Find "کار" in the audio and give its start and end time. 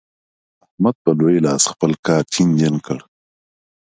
2.05-2.23